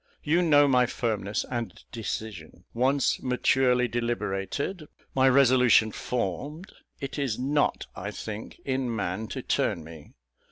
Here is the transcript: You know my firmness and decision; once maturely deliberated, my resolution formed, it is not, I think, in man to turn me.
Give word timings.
You 0.23 0.41
know 0.41 0.67
my 0.67 0.87
firmness 0.87 1.45
and 1.51 1.79
decision; 1.91 2.63
once 2.73 3.21
maturely 3.21 3.87
deliberated, 3.87 4.87
my 5.13 5.29
resolution 5.29 5.91
formed, 5.91 6.73
it 6.99 7.19
is 7.19 7.37
not, 7.37 7.85
I 7.95 8.09
think, 8.09 8.59
in 8.65 8.95
man 8.95 9.27
to 9.27 9.43
turn 9.43 9.83
me. 9.83 10.15